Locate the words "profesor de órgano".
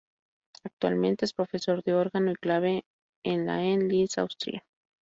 1.33-2.31